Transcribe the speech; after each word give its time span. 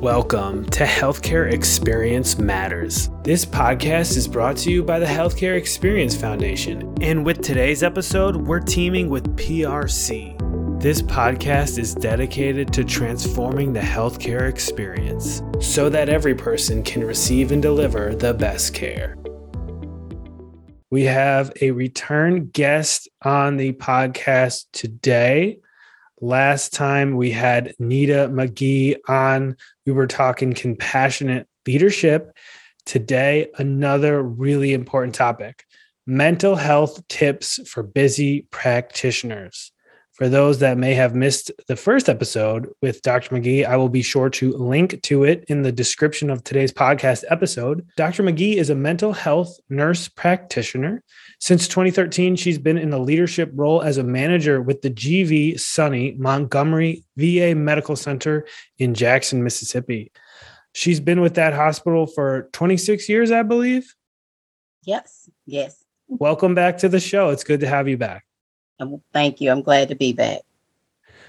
Welcome 0.00 0.66
to 0.66 0.84
Healthcare 0.84 1.50
Experience 1.50 2.38
Matters. 2.38 3.08
This 3.24 3.46
podcast 3.46 4.18
is 4.18 4.28
brought 4.28 4.58
to 4.58 4.70
you 4.70 4.82
by 4.82 4.98
the 4.98 5.06
Healthcare 5.06 5.56
Experience 5.56 6.14
Foundation. 6.14 6.94
And 7.00 7.24
with 7.24 7.40
today's 7.40 7.82
episode, 7.82 8.36
we're 8.36 8.60
teaming 8.60 9.08
with 9.08 9.34
PRC. 9.38 10.38
This 10.82 11.00
podcast 11.00 11.78
is 11.78 11.94
dedicated 11.94 12.74
to 12.74 12.84
transforming 12.84 13.72
the 13.72 13.80
healthcare 13.80 14.50
experience 14.50 15.40
so 15.60 15.88
that 15.88 16.10
every 16.10 16.34
person 16.34 16.82
can 16.82 17.02
receive 17.02 17.50
and 17.50 17.62
deliver 17.62 18.14
the 18.14 18.34
best 18.34 18.74
care. 18.74 19.16
We 20.90 21.04
have 21.04 21.50
a 21.62 21.70
return 21.70 22.50
guest 22.50 23.08
on 23.22 23.56
the 23.56 23.72
podcast 23.72 24.66
today. 24.72 25.60
Last 26.20 26.72
time 26.72 27.16
we 27.16 27.30
had 27.30 27.74
Nita 27.78 28.30
McGee 28.32 28.96
on, 29.08 29.56
we 29.86 29.92
were 29.92 30.06
talking 30.06 30.52
compassionate 30.52 31.48
leadership. 31.66 32.36
Today, 32.84 33.48
another 33.56 34.22
really 34.22 34.74
important 34.74 35.14
topic 35.14 35.64
mental 36.08 36.54
health 36.54 37.06
tips 37.08 37.58
for 37.68 37.82
busy 37.82 38.46
practitioners. 38.52 39.72
For 40.16 40.30
those 40.30 40.60
that 40.60 40.78
may 40.78 40.94
have 40.94 41.14
missed 41.14 41.50
the 41.68 41.76
first 41.76 42.08
episode 42.08 42.72
with 42.80 43.02
Dr. 43.02 43.36
McGee, 43.36 43.66
I 43.66 43.76
will 43.76 43.90
be 43.90 44.00
sure 44.00 44.30
to 44.30 44.56
link 44.56 45.02
to 45.02 45.24
it 45.24 45.44
in 45.48 45.60
the 45.60 45.70
description 45.70 46.30
of 46.30 46.42
today's 46.42 46.72
podcast 46.72 47.24
episode. 47.28 47.86
Dr. 47.98 48.22
McGee 48.22 48.54
is 48.54 48.70
a 48.70 48.74
mental 48.74 49.12
health 49.12 49.60
nurse 49.68 50.08
practitioner. 50.08 51.02
Since 51.38 51.68
2013, 51.68 52.34
she's 52.36 52.56
been 52.56 52.78
in 52.78 52.94
a 52.94 52.98
leadership 52.98 53.50
role 53.52 53.82
as 53.82 53.98
a 53.98 54.02
manager 54.02 54.62
with 54.62 54.80
the 54.80 54.88
GV 54.88 55.60
Sonny 55.60 56.12
Montgomery 56.18 57.04
VA 57.18 57.54
Medical 57.54 57.94
Center 57.94 58.46
in 58.78 58.94
Jackson, 58.94 59.44
Mississippi. 59.44 60.12
She's 60.72 60.98
been 60.98 61.20
with 61.20 61.34
that 61.34 61.52
hospital 61.52 62.06
for 62.06 62.48
26 62.54 63.06
years, 63.10 63.30
I 63.30 63.42
believe. 63.42 63.94
Yes, 64.82 65.28
yes. 65.44 65.84
Welcome 66.08 66.54
back 66.54 66.78
to 66.78 66.88
the 66.88 67.00
show. 67.00 67.28
It's 67.30 67.44
good 67.44 67.60
to 67.60 67.68
have 67.68 67.86
you 67.86 67.98
back. 67.98 68.25
Thank 69.12 69.40
you. 69.40 69.50
I'm 69.50 69.62
glad 69.62 69.88
to 69.88 69.94
be 69.94 70.12
back. 70.12 70.40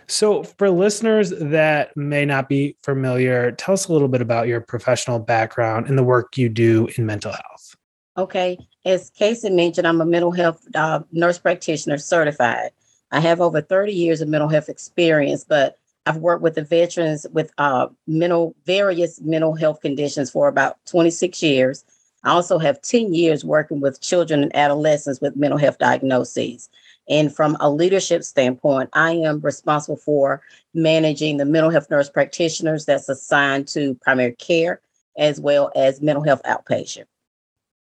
So, 0.07 0.43
for 0.43 0.69
listeners 0.69 1.31
that 1.31 1.95
may 1.97 2.25
not 2.25 2.47
be 2.47 2.77
familiar, 2.81 3.51
tell 3.51 3.73
us 3.73 3.87
a 3.87 3.93
little 3.93 4.07
bit 4.07 4.21
about 4.21 4.47
your 4.47 4.61
professional 4.61 5.19
background 5.19 5.87
and 5.87 5.97
the 5.97 6.03
work 6.03 6.37
you 6.37 6.47
do 6.47 6.87
in 6.97 7.05
mental 7.05 7.33
health. 7.33 7.75
Okay. 8.17 8.57
As 8.85 9.09
Casey 9.09 9.49
mentioned, 9.49 9.85
I'm 9.85 9.99
a 9.99 10.05
mental 10.05 10.31
health 10.31 10.65
uh, 10.75 11.01
nurse 11.11 11.37
practitioner 11.37 11.97
certified. 11.97 12.71
I 13.11 13.19
have 13.19 13.41
over 13.41 13.61
30 13.61 13.93
years 13.93 14.21
of 14.21 14.29
mental 14.29 14.47
health 14.49 14.69
experience, 14.69 15.43
but 15.43 15.77
I've 16.05 16.17
worked 16.17 16.41
with 16.41 16.55
the 16.55 16.63
veterans 16.63 17.25
with 17.31 17.51
uh, 17.57 17.87
mental 18.07 18.55
various 18.65 19.19
mental 19.21 19.55
health 19.55 19.81
conditions 19.81 20.29
for 20.29 20.47
about 20.47 20.77
26 20.85 21.43
years. 21.43 21.83
I 22.23 22.29
also 22.29 22.57
have 22.57 22.81
10 22.81 23.13
years 23.13 23.43
working 23.43 23.81
with 23.81 24.01
children 24.01 24.41
and 24.41 24.55
adolescents 24.55 25.21
with 25.21 25.35
mental 25.35 25.59
health 25.59 25.77
diagnoses. 25.77 26.69
And 27.09 27.33
from 27.33 27.55
a 27.59 27.69
leadership 27.69 28.23
standpoint, 28.23 28.89
I 28.94 29.11
am 29.13 29.39
responsible 29.41 29.97
for 29.97 30.41
managing 30.73 31.38
the 31.38 31.45
mental 31.45 31.72
health 31.72 31.89
nurse 31.89 32.09
practitioners 32.09 32.86
that's 32.86 33.08
assigned 33.09 33.67
to 33.69 33.95
primary 33.95 34.33
care 34.33 34.81
as 35.17 35.39
well 35.39 35.72
as 35.75 36.02
mental 36.02 36.23
health 36.23 36.41
outpatient. 36.44 37.05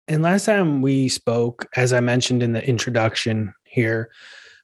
And 0.09 0.23
last 0.23 0.45
time 0.45 0.83
we 0.83 1.09
spoke, 1.09 1.69
as 1.77 1.92
I 1.92 2.01
mentioned 2.01 2.42
in 2.42 2.53
the 2.53 2.67
introduction 2.67 3.55
here, 3.64 4.11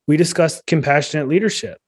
we 0.06 0.16
discussed 0.16 0.66
compassionate 0.66 1.28
leadership. 1.28 1.80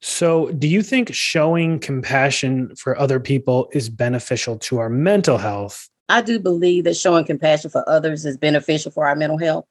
So, 0.00 0.50
do 0.52 0.66
you 0.66 0.82
think 0.82 1.14
showing 1.14 1.78
compassion 1.78 2.74
for 2.76 2.98
other 2.98 3.20
people 3.20 3.68
is 3.72 3.88
beneficial 3.88 4.58
to 4.58 4.78
our 4.78 4.88
mental 4.88 5.38
health? 5.38 5.88
I 6.08 6.22
do 6.22 6.40
believe 6.40 6.84
that 6.84 6.96
showing 6.96 7.24
compassion 7.24 7.70
for 7.70 7.88
others 7.88 8.26
is 8.26 8.36
beneficial 8.36 8.90
for 8.90 9.06
our 9.06 9.14
mental 9.14 9.38
health. 9.38 9.64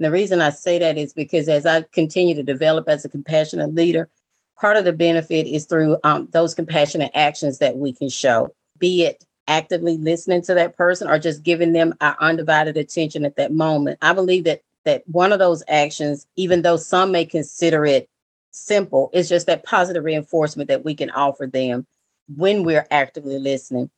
And 0.00 0.06
the 0.06 0.10
reason 0.10 0.40
I 0.40 0.48
say 0.48 0.78
that 0.78 0.96
is 0.96 1.12
because 1.12 1.46
as 1.46 1.66
I 1.66 1.82
continue 1.92 2.34
to 2.34 2.42
develop 2.42 2.88
as 2.88 3.04
a 3.04 3.08
compassionate 3.10 3.74
leader, 3.74 4.08
part 4.58 4.78
of 4.78 4.86
the 4.86 4.94
benefit 4.94 5.46
is 5.46 5.66
through 5.66 5.98
um, 6.04 6.26
those 6.32 6.54
compassionate 6.54 7.10
actions 7.12 7.58
that 7.58 7.76
we 7.76 7.92
can 7.92 8.08
show, 8.08 8.48
be 8.78 9.02
it 9.02 9.22
actively 9.46 9.98
listening 9.98 10.40
to 10.40 10.54
that 10.54 10.74
person 10.74 11.06
or 11.06 11.18
just 11.18 11.42
giving 11.42 11.74
them 11.74 11.92
our 12.00 12.16
undivided 12.18 12.78
attention 12.78 13.26
at 13.26 13.36
that 13.36 13.52
moment. 13.52 13.98
I 14.00 14.14
believe 14.14 14.44
that 14.44 14.62
that 14.86 15.02
one 15.06 15.34
of 15.34 15.38
those 15.38 15.62
actions, 15.68 16.26
even 16.36 16.62
though 16.62 16.78
some 16.78 17.12
may 17.12 17.26
consider 17.26 17.84
it 17.84 18.08
simple, 18.52 19.10
is 19.12 19.28
just 19.28 19.48
that 19.48 19.64
positive 19.64 20.02
reinforcement 20.02 20.68
that 20.68 20.82
we 20.82 20.94
can 20.94 21.10
offer 21.10 21.46
them 21.46 21.86
when 22.34 22.64
we're 22.64 22.86
actively 22.90 23.38
listening. 23.38 23.90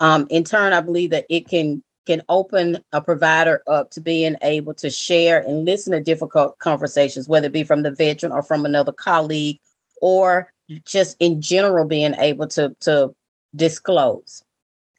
Um, 0.00 0.26
in 0.30 0.44
turn, 0.44 0.72
I 0.72 0.80
believe 0.80 1.10
that 1.10 1.26
it 1.28 1.46
can 1.46 1.82
can 2.06 2.22
open 2.28 2.78
a 2.92 3.00
provider 3.00 3.62
up 3.66 3.90
to 3.92 4.00
being 4.00 4.36
able 4.42 4.74
to 4.74 4.90
share 4.90 5.40
and 5.40 5.64
listen 5.64 5.92
to 5.92 6.00
difficult 6.00 6.58
conversations, 6.58 7.28
whether 7.28 7.46
it 7.46 7.52
be 7.52 7.64
from 7.64 7.82
the 7.82 7.90
veteran 7.90 8.32
or 8.32 8.42
from 8.42 8.64
another 8.64 8.92
colleague, 8.92 9.60
or 10.00 10.52
just 10.84 11.16
in 11.20 11.40
general 11.40 11.86
being 11.86 12.14
able 12.14 12.48
to, 12.48 12.74
to 12.80 13.14
disclose. 13.54 14.42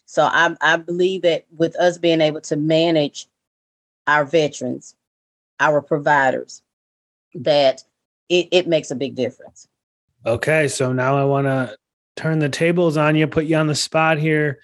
So 0.06 0.24
I, 0.24 0.56
I 0.62 0.78
believe 0.78 1.24
that 1.24 1.46
with 1.58 1.76
us 1.76 1.98
being 1.98 2.22
able 2.22 2.42
to 2.42 2.56
manage 2.56 3.28
our 4.08 4.26
veterans, 4.26 4.96
our 5.60 5.82
providers, 5.82 6.62
that 7.36 7.84
it, 8.30 8.48
it 8.52 8.68
makes 8.68 8.92
a 8.92 8.96
big 8.96 9.16
difference. 9.16 9.68
Okay, 10.26 10.68
so 10.68 10.94
now 10.94 11.18
I 11.18 11.26
want 11.26 11.48
to 11.48 11.76
turn 12.16 12.40
the 12.40 12.50
tables 12.50 12.96
on 12.96 13.16
you, 13.16 13.28
put 13.28 13.46
you 13.46 13.58
on 13.58 13.68
the 13.68 13.76
spot 13.76 14.18
here. 14.18 14.60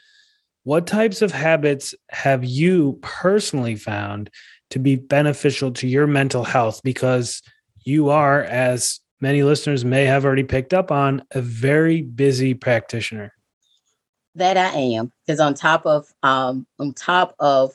What 0.69 0.85
types 0.85 1.24
of 1.24 1.31
habits 1.31 1.96
have 2.12 2.46
you 2.46 3.00
personally 3.02 3.75
found 3.75 4.30
to 4.69 4.78
be 4.78 4.97
beneficial 4.97 5.72
to 5.72 5.88
your 5.88 6.06
mental 6.06 6.44
health? 6.44 6.81
Because 6.84 7.41
you 7.85 8.09
are, 8.09 8.44
as 8.44 9.00
many 9.19 9.41
listeners 9.41 9.84
may 9.84 10.06
have 10.06 10.25
already 10.25 10.44
picked 10.44 10.75
up 10.75 10.91
on, 10.91 11.24
a 11.31 11.41
very 11.41 12.03
busy 12.03 12.53
practitioner. 12.53 13.34
That 14.35 14.58
I 14.58 14.69
am, 14.78 15.12
because 15.25 15.40
on 15.40 15.56
top 15.56 15.88
of 15.88 16.06
um, 16.22 16.68
on 16.78 16.94
top 16.94 17.34
of 17.40 17.72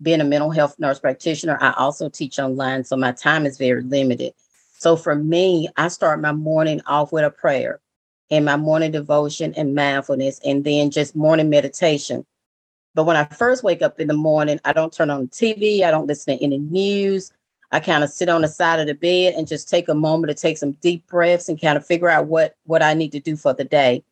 being 0.00 0.22
a 0.22 0.24
mental 0.24 0.50
health 0.50 0.74
nurse 0.78 0.98
practitioner, 0.98 1.58
I 1.60 1.74
also 1.76 2.08
teach 2.08 2.38
online, 2.38 2.82
so 2.82 2.96
my 2.96 3.12
time 3.12 3.44
is 3.44 3.58
very 3.58 3.82
limited. 3.82 4.32
So 4.78 4.96
for 4.96 5.14
me, 5.14 5.68
I 5.76 5.88
start 5.88 6.22
my 6.22 6.32
morning 6.32 6.80
off 6.86 7.12
with 7.12 7.24
a 7.24 7.30
prayer 7.30 7.82
and 8.30 8.46
my 8.46 8.56
morning 8.56 8.92
devotion 8.92 9.52
and 9.54 9.74
mindfulness, 9.74 10.40
and 10.46 10.64
then 10.64 10.90
just 10.90 11.14
morning 11.14 11.50
meditation. 11.50 12.24
But 12.98 13.04
when 13.04 13.16
I 13.16 13.26
first 13.26 13.62
wake 13.62 13.80
up 13.80 14.00
in 14.00 14.08
the 14.08 14.14
morning, 14.14 14.58
I 14.64 14.72
don't 14.72 14.92
turn 14.92 15.08
on 15.08 15.20
the 15.20 15.28
TV, 15.28 15.84
I 15.84 15.92
don't 15.92 16.08
listen 16.08 16.36
to 16.36 16.44
any 16.44 16.58
news. 16.58 17.30
I 17.70 17.78
kind 17.78 18.02
of 18.02 18.10
sit 18.10 18.28
on 18.28 18.42
the 18.42 18.48
side 18.48 18.80
of 18.80 18.88
the 18.88 18.94
bed 18.94 19.34
and 19.34 19.46
just 19.46 19.68
take 19.68 19.88
a 19.88 19.94
moment 19.94 20.30
to 20.30 20.34
take 20.34 20.58
some 20.58 20.72
deep 20.72 21.06
breaths 21.06 21.48
and 21.48 21.60
kind 21.60 21.76
of 21.76 21.86
figure 21.86 22.08
out 22.08 22.26
what 22.26 22.56
what 22.64 22.82
I 22.82 22.94
need 22.94 23.12
to 23.12 23.20
do 23.20 23.36
for 23.36 23.54
the 23.54 23.62
day. 23.62 24.02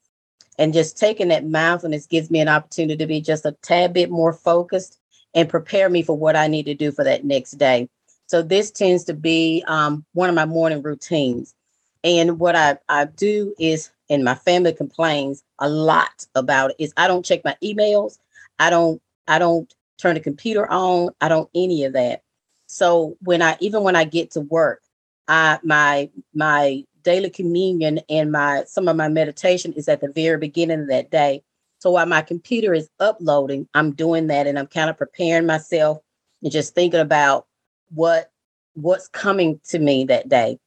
And 0.56 0.72
just 0.72 0.96
taking 0.96 1.26
that 1.30 1.44
mindfulness 1.44 2.06
gives 2.06 2.30
me 2.30 2.38
an 2.38 2.46
opportunity 2.46 2.96
to 2.96 3.08
be 3.08 3.20
just 3.20 3.44
a 3.44 3.56
tad 3.60 3.92
bit 3.92 4.08
more 4.08 4.32
focused 4.32 5.00
and 5.34 5.48
prepare 5.48 5.90
me 5.90 6.04
for 6.04 6.16
what 6.16 6.36
I 6.36 6.46
need 6.46 6.66
to 6.66 6.74
do 6.74 6.92
for 6.92 7.02
that 7.02 7.24
next 7.24 7.58
day. 7.58 7.88
So 8.28 8.40
this 8.40 8.70
tends 8.70 9.02
to 9.06 9.14
be 9.14 9.64
um, 9.66 10.04
one 10.12 10.28
of 10.28 10.36
my 10.36 10.46
morning 10.46 10.80
routines. 10.80 11.56
And 12.04 12.38
what 12.38 12.54
I, 12.54 12.78
I 12.88 13.06
do 13.06 13.52
is, 13.58 13.90
and 14.08 14.22
my 14.22 14.36
family 14.36 14.72
complains 14.72 15.42
a 15.58 15.68
lot 15.68 16.24
about 16.36 16.70
it, 16.70 16.76
is 16.78 16.92
I 16.96 17.08
don't 17.08 17.24
check 17.24 17.44
my 17.44 17.56
emails. 17.64 18.18
I 18.58 18.70
don't 18.70 19.00
I 19.28 19.38
don't 19.38 19.72
turn 19.98 20.14
the 20.14 20.20
computer 20.20 20.70
on. 20.70 21.10
I 21.20 21.28
don't 21.28 21.50
any 21.54 21.84
of 21.84 21.94
that. 21.94 22.22
So 22.66 23.16
when 23.20 23.42
I 23.42 23.56
even 23.60 23.82
when 23.82 23.96
I 23.96 24.04
get 24.04 24.32
to 24.32 24.40
work, 24.40 24.82
I 25.28 25.58
my 25.62 26.10
my 26.34 26.84
daily 27.02 27.30
communion 27.30 28.00
and 28.08 28.32
my 28.32 28.64
some 28.66 28.88
of 28.88 28.96
my 28.96 29.08
meditation 29.08 29.72
is 29.74 29.88
at 29.88 30.00
the 30.00 30.10
very 30.12 30.38
beginning 30.38 30.80
of 30.80 30.88
that 30.88 31.10
day. 31.10 31.42
So 31.78 31.90
while 31.92 32.06
my 32.06 32.22
computer 32.22 32.74
is 32.74 32.90
uploading, 32.98 33.68
I'm 33.74 33.92
doing 33.92 34.26
that 34.28 34.46
and 34.46 34.58
I'm 34.58 34.66
kind 34.66 34.90
of 34.90 34.98
preparing 34.98 35.46
myself 35.46 35.98
and 36.42 36.50
just 36.50 36.74
thinking 36.74 37.00
about 37.00 37.46
what 37.90 38.30
what's 38.74 39.08
coming 39.08 39.60
to 39.68 39.78
me 39.78 40.04
that 40.04 40.28
day. 40.28 40.58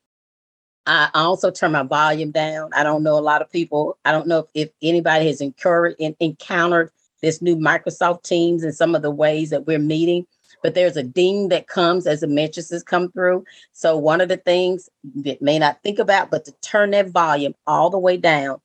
I 0.86 1.10
also 1.14 1.52
turn 1.52 1.74
my 1.74 1.84
volume 1.84 2.32
down. 2.32 2.72
I 2.74 2.84
don't 2.84 3.04
know 3.04 3.18
a 3.18 3.22
lot 3.22 3.44
of 3.44 3.52
people. 3.52 4.00
I 4.06 4.12
don't 4.12 4.28
know 4.28 4.40
if, 4.40 4.46
if 4.56 4.70
anybody 4.82 5.28
has 5.28 5.42
encouraged 5.42 5.98
and 6.00 6.16
encountered 6.20 6.92
this 7.22 7.42
new 7.42 7.56
Microsoft 7.56 8.24
Teams 8.24 8.64
and 8.64 8.74
some 8.74 8.96
of 8.96 9.02
the 9.02 9.12
ways 9.12 9.50
that 9.50 9.68
we're 9.68 9.80
meeting. 9.80 10.26
But 10.62 10.76
there's 10.76 10.98
a 10.98 11.04
ding 11.04 11.50
that 11.50 11.68
comes 11.68 12.06
as 12.06 12.20
the 12.20 12.28
messages 12.28 12.84
come 12.84 13.12
through. 13.12 13.46
So 13.72 13.98
one 13.98 14.20
of 14.20 14.30
the 14.30 14.38
things 14.38 14.90
that 15.16 15.42
may 15.42 15.58
not 15.58 15.82
think 15.84 16.00
about, 16.00 16.32
but 16.32 16.46
to 16.46 16.52
turn 16.62 16.92
that 16.92 17.10
volume 17.10 17.56
all 17.66 17.90
the 17.90 18.00
way 18.00 18.18
down 18.18 18.60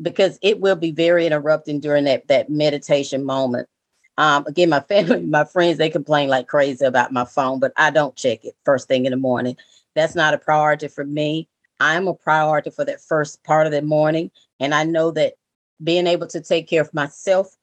because 0.00 0.38
it 0.42 0.60
will 0.60 0.76
be 0.76 0.90
very 0.90 1.26
interrupting 1.26 1.80
during 1.80 2.04
that 2.04 2.26
that 2.28 2.50
meditation 2.50 3.24
moment. 3.24 3.68
Um, 4.16 4.46
again, 4.46 4.70
my 4.70 4.80
family, 4.88 5.22
my 5.22 5.44
friends, 5.44 5.78
they 5.78 5.90
complain 5.90 6.28
like 6.28 6.48
crazy 6.48 6.84
about 6.84 7.12
my 7.12 7.24
phone, 7.24 7.60
but 7.60 7.72
I 7.76 7.90
don't 7.90 8.16
check 8.16 8.44
it 8.44 8.56
first 8.64 8.88
thing 8.88 9.04
in 9.04 9.10
the 9.10 9.16
morning. 9.16 9.56
That's 9.94 10.14
not 10.14 10.34
a 10.34 10.38
priority 10.38 10.88
for 10.88 11.04
me. 11.04 11.48
I'm 11.80 12.08
a 12.08 12.14
priority 12.14 12.70
for 12.70 12.84
that 12.84 13.00
first 13.00 13.42
part 13.44 13.66
of 13.66 13.72
the 13.72 13.82
morning. 13.82 14.30
And 14.60 14.74
I 14.74 14.84
know 14.84 15.10
that 15.12 15.34
being 15.82 16.06
able 16.06 16.26
to 16.28 16.40
take 16.40 16.68
care 16.68 16.82
of 16.82 16.94
myself 16.94 17.56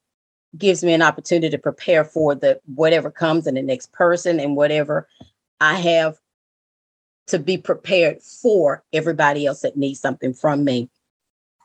gives 0.57 0.83
me 0.83 0.93
an 0.93 1.01
opportunity 1.01 1.49
to 1.49 1.57
prepare 1.57 2.03
for 2.03 2.35
the 2.35 2.59
whatever 2.75 3.09
comes 3.09 3.47
in 3.47 3.55
the 3.55 3.61
next 3.61 3.91
person 3.93 4.39
and 4.39 4.55
whatever 4.55 5.07
I 5.59 5.75
have 5.75 6.17
to 7.27 7.39
be 7.39 7.57
prepared 7.57 8.21
for 8.21 8.83
everybody 8.91 9.45
else 9.45 9.61
that 9.61 9.77
needs 9.77 9.99
something 9.99 10.33
from 10.33 10.63
me. 10.63 10.89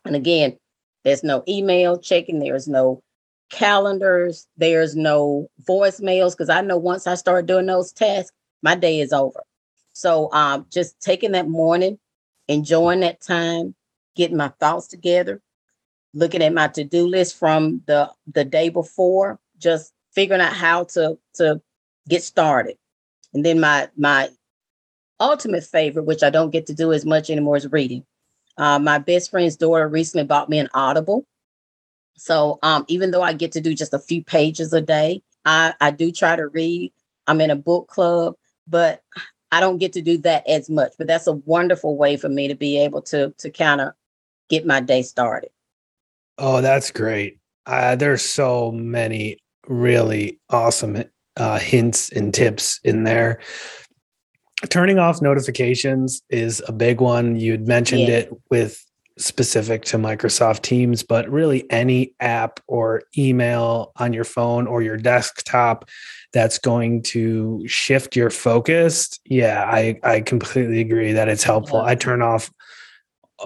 And 0.05 0.15
again, 0.15 0.57
there's 1.05 1.25
no 1.25 1.43
email 1.49 1.99
checking, 1.99 2.39
there's 2.39 2.69
no 2.69 3.03
calendars, 3.51 4.47
there's 4.57 4.95
no 4.95 5.49
voicemails 5.69 6.33
because 6.33 6.49
I 6.49 6.61
know 6.61 6.77
once 6.77 7.07
I 7.07 7.15
start 7.15 7.47
doing 7.47 7.67
those 7.67 7.93
tasks, 7.93 8.33
my 8.63 8.75
day 8.75 9.01
is 9.01 9.13
over. 9.13 9.43
So 9.93 10.31
um, 10.33 10.67
just 10.71 11.01
taking 11.01 11.33
that 11.33 11.49
morning, 11.49 11.99
enjoying 12.49 13.01
that 13.01 13.21
time, 13.21 13.75
getting 14.15 14.37
my 14.37 14.49
thoughts 14.61 14.89
together, 14.89 15.41
looking 16.17 16.43
at 16.43 16.55
my 16.55 16.67
to-do 16.67 17.07
list 17.07 17.39
from 17.39 17.83
the 17.87 18.11
the 18.33 18.45
day 18.45 18.71
before, 18.71 19.39
just 19.59 19.93
figuring 20.13 20.41
out 20.41 20.53
how 20.53 20.85
to 20.85 21.19
to 21.35 21.61
get 22.09 22.23
started. 22.23 22.77
And 23.35 23.45
then 23.45 23.61
my 23.61 23.89
my 23.97 24.31
ultimate 25.21 25.65
favorite, 25.65 26.05
which 26.05 26.23
I 26.23 26.31
don't 26.31 26.51
get 26.51 26.67
to 26.67 26.75
do 26.75 26.93
as 26.93 27.05
much 27.05 27.29
anymore, 27.31 27.57
is 27.57 27.71
reading. 27.71 28.05
Uh, 28.57 28.79
my 28.79 28.99
best 28.99 29.31
friend's 29.31 29.57
daughter 29.57 29.87
recently 29.87 30.25
bought 30.25 30.49
me 30.49 30.59
an 30.59 30.71
Audible. 30.73 31.27
So 32.17 32.59
um, 32.63 32.87
even 32.89 33.11
though 33.11 33.23
I 33.23 33.35
get 33.35 33.53
to 33.53 33.61
do 33.61 33.75
just 33.75 33.93
a 33.93 33.99
few 33.99 34.25
pages 34.25 34.73
a 34.73 34.81
day, 34.81 35.23
I, 35.45 35.75
I 35.83 35.91
do 35.91 36.11
try 36.11 36.35
to 36.35 36.49
read. 36.49 36.93
I'm 37.27 37.43
in 37.43 37.51
a 37.51 37.57
book 37.57 37.89
club, 37.89 38.37
but 38.67 39.03
I 39.53 39.61
don't 39.61 39.77
get 39.77 39.93
to 39.95 40.03
do 40.03 40.17
that 40.19 40.49
as 40.49 40.71
much. 40.71 40.95
But 40.97 41.09
that's 41.09 41.27
a 41.27 41.33
wonderful 41.33 41.99
way 41.99 42.17
for 42.17 42.31
me 42.31 42.49
to 42.49 42.55
be 42.55 42.79
able 42.79 43.03
to 43.03 43.35
to 43.37 43.51
kind 43.51 43.83
of 43.83 43.93
get 44.49 44.65
my 44.65 44.81
day 44.81 45.03
started. 45.03 45.51
Oh, 46.39 46.61
that's 46.61 46.91
great. 46.91 47.39
Uh, 47.67 47.97
there's 47.97 48.23
so 48.23 48.71
many 48.73 49.39
really 49.67 50.41
awesome 50.51 51.05
uh, 51.37 51.59
hints 51.59 52.11
and 52.11 52.33
tips 52.33 52.81
in 52.85 53.05
there. 53.05 53.41
Turning 54.69 54.99
off 54.99 55.21
notifications 55.21 56.23
is 56.31 56.63
a 56.67 56.73
big 56.73 57.01
one. 57.01 57.37
You'd 57.37 57.67
mentioned 57.67 58.03
yeah. 58.03 58.19
it 58.19 58.33
with 58.51 58.83
specific 59.19 59.85
to 59.87 59.97
Microsoft 59.97 60.63
Teams, 60.63 61.03
but 61.03 61.29
really 61.31 61.71
any 61.71 62.15
app 62.21 62.61
or 62.67 63.03
email 63.17 63.93
on 63.97 64.13
your 64.13 64.25
phone 64.25 64.67
or 64.67 64.83
your 64.83 64.97
desktop 64.97 65.89
that's 66.33 66.59
going 66.59 67.03
to 67.03 67.63
shift 67.67 68.15
your 68.15 68.31
focus. 68.31 69.19
Yeah, 69.25 69.65
I, 69.71 69.99
I 70.03 70.21
completely 70.21 70.81
agree 70.81 71.13
that 71.13 71.29
it's 71.29 71.45
helpful. 71.45 71.81
I 71.81 71.95
turn 71.95 72.21
off 72.21 72.51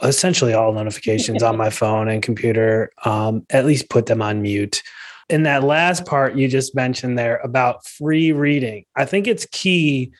essentially 0.02 0.52
all 0.52 0.72
notifications 0.72 1.42
on 1.42 1.56
my 1.64 1.70
phone 1.70 2.08
and 2.08 2.22
computer, 2.22 2.90
um, 3.04 3.44
at 3.50 3.66
least 3.66 3.88
put 3.90 4.06
them 4.06 4.22
on 4.22 4.42
mute. 4.42 4.82
In 5.28 5.44
that 5.44 5.62
last 5.62 6.06
part 6.06 6.36
you 6.36 6.48
just 6.48 6.74
mentioned 6.74 7.18
there 7.18 7.36
about 7.38 7.86
free 7.86 8.32
reading, 8.32 8.84
I 8.96 9.04
think 9.04 9.26
it's 9.26 9.46
key 9.52 10.12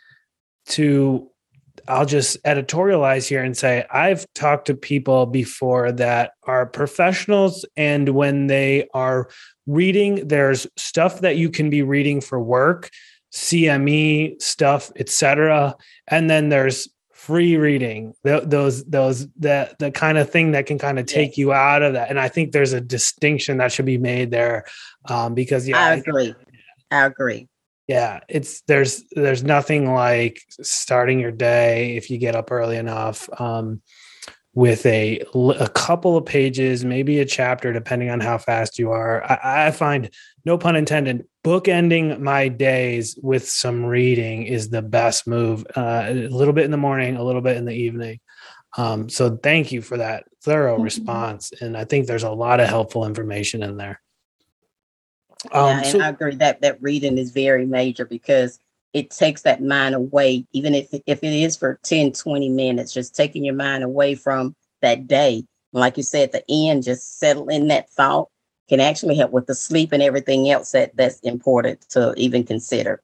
to 0.67 1.31
I'll 1.89 2.07
just 2.07 2.43
editorialize 2.45 3.29
here 3.29 3.43
and 3.43 3.57
say 3.57 3.85
I've 3.91 4.27
talked 4.35 4.67
to 4.67 4.75
people 4.75 5.27
before 5.27 5.91
that 5.93 6.33
are 6.45 6.67
professionals 6.67 7.65
and 7.77 8.11
when 8.11 8.47
they 8.47 8.89
are 8.95 9.29
reading 9.67 10.29
there's 10.29 10.67
stuff 10.77 11.21
that 11.21 11.37
you 11.37 11.51
can 11.51 11.71
be 11.71 11.83
reading 11.83 12.21
for 12.21 12.41
work, 12.41 12.91
CME 13.33 14.41
stuff, 14.41 14.93
etc. 14.97 15.77
And 16.09 16.29
then 16.29 16.49
there's 16.49 16.89
free 17.21 17.59
reading 17.59 18.15
those 18.25 18.83
those 18.85 19.29
the 19.39 19.71
the 19.79 19.91
kind 19.91 20.17
of 20.17 20.31
thing 20.31 20.53
that 20.53 20.65
can 20.65 20.79
kind 20.79 20.99
of 20.99 21.05
take 21.05 21.37
you 21.37 21.53
out 21.53 21.83
of 21.83 21.93
that. 21.93 22.09
And 22.09 22.19
i 22.19 22.29
think 22.29 22.53
there's 22.53 22.73
a 22.73 22.81
distinction 22.81 23.59
that 23.59 23.71
should 23.73 23.85
be 23.85 23.99
made 23.99 24.31
there 24.31 24.65
um, 25.07 25.35
because 25.35 25.69
yeah 25.69 25.79
i 25.79 25.95
agree. 25.97 26.35
I 26.91 27.05
agree. 27.05 27.47
Yeah 27.87 28.21
it's 28.27 28.63
there's 28.63 29.05
there's 29.11 29.45
nothing 29.45 29.93
like 29.93 30.41
starting 30.63 31.21
your 31.21 31.31
day 31.31 31.97
if 31.97 32.09
you 32.09 32.17
get 32.17 32.35
up 32.35 32.51
early 32.51 32.79
enough 32.79 33.29
um, 33.39 33.83
with 34.55 34.87
a 34.87 35.23
a 35.59 35.69
couple 35.69 36.17
of 36.17 36.25
pages 36.25 36.87
maybe 36.87 37.21
a 37.21 37.27
chapter 37.27 37.71
depending 37.71 38.09
on 38.09 38.21
how 38.21 38.39
fast 38.39 38.79
you 38.79 38.93
are. 38.93 39.23
I, 39.25 39.67
I 39.67 39.71
find 39.73 40.11
no 40.45 40.59
pun 40.59 40.77
intended 40.77 41.27
bookending 41.45 42.19
my 42.21 42.49
days 42.49 43.19
with 43.23 43.49
some 43.49 43.85
reading 43.85 44.45
is 44.45 44.69
the 44.69 44.83
best 44.83 45.27
move. 45.27 45.65
Uh, 45.77 46.05
a 46.07 46.29
little 46.29 46.53
bit 46.53 46.65
in 46.65 46.71
the 46.71 46.77
morning, 46.77 47.17
a 47.17 47.25
little 47.25 47.41
bit 47.41 47.57
in 47.57 47.65
the 47.65 47.75
evening. 47.75 48.21
Um, 48.77 49.09
so 49.09 49.37
thank 49.37 49.73
you 49.73 49.83
for 49.83 49.97
that 49.97 50.25
thorough 50.43 50.75
mm-hmm. 50.75 50.85
response, 50.85 51.53
and 51.61 51.77
I 51.77 51.85
think 51.85 52.07
there's 52.07 52.23
a 52.23 52.31
lot 52.31 52.61
of 52.61 52.69
helpful 52.69 53.05
information 53.05 53.63
in 53.63 53.77
there. 53.77 54.01
Um, 55.53 55.79
yeah, 55.79 55.83
so- 55.83 56.01
I 56.01 56.09
agree 56.09 56.37
that 56.37 56.61
that 56.61 56.83
reading 56.83 57.19
is 57.19 57.33
very 57.33 57.67
major 57.67 58.05
because 58.05 58.61
it 58.93 59.11
takes 59.11 59.43
that 59.43 59.63
mind 59.63 59.95
away, 59.95 60.47
even 60.53 60.75
if 60.75 60.89
if 60.93 61.23
it 61.23 61.33
is 61.33 61.57
for 61.57 61.79
10, 61.83 62.13
20 62.13 62.49
minutes, 62.49 62.93
just 62.93 63.15
taking 63.15 63.45
your 63.45 63.55
mind 63.55 63.85
away 63.85 64.15
from 64.15 64.55
that 64.83 65.07
day. 65.07 65.45
Like 65.73 65.97
you 65.97 66.03
said, 66.03 66.35
at 66.35 66.47
the 66.47 66.69
end, 66.69 66.83
just 66.83 67.21
settle 67.21 67.49
in 67.49 67.69
that 67.69 67.89
thought 67.91 68.29
can 68.71 68.81
actually 68.81 69.17
help 69.17 69.33
with 69.33 69.47
the 69.47 69.55
sleep 69.55 69.91
and 69.91 70.01
everything 70.03 70.49
else 70.49 70.71
that 70.71 70.97
that's 70.97 71.19
important 71.21 71.81
to 71.91 72.15
even 72.17 72.45
consider. 72.45 73.03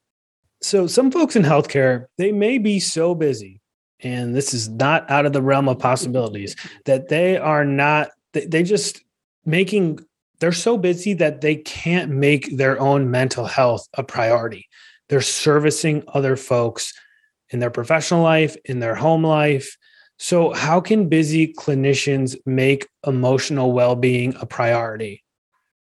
So 0.62 0.86
some 0.86 1.10
folks 1.10 1.34
in 1.34 1.42
healthcare, 1.42 2.06
they 2.18 2.30
may 2.30 2.58
be 2.58 2.78
so 2.78 3.14
busy, 3.16 3.60
and 4.00 4.34
this 4.34 4.54
is 4.54 4.68
not 4.68 5.10
out 5.10 5.26
of 5.26 5.32
the 5.32 5.42
realm 5.42 5.68
of 5.68 5.80
possibilities, 5.80 6.54
that 6.84 7.08
they 7.08 7.36
are 7.36 7.64
not, 7.64 8.10
they 8.32 8.62
just 8.62 9.02
making, 9.44 9.98
they're 10.38 10.52
so 10.52 10.78
busy 10.78 11.14
that 11.14 11.40
they 11.40 11.56
can't 11.56 12.12
make 12.12 12.56
their 12.56 12.80
own 12.80 13.10
mental 13.10 13.46
health 13.46 13.88
a 13.94 14.04
priority. 14.04 14.68
They're 15.08 15.20
servicing 15.20 16.04
other 16.14 16.36
folks 16.36 16.94
in 17.50 17.58
their 17.58 17.70
professional 17.70 18.22
life, 18.22 18.56
in 18.64 18.78
their 18.78 18.94
home 18.94 19.24
life. 19.24 19.76
So, 20.18 20.52
how 20.52 20.80
can 20.80 21.08
busy 21.08 21.52
clinicians 21.52 22.36
make 22.46 22.86
emotional 23.06 23.72
well 23.72 23.94
being 23.94 24.34
a 24.40 24.46
priority? 24.46 25.22